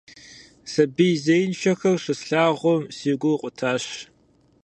[0.71, 3.85] Сабий зеиншэхэр щыслъагъум, си гур къутащ.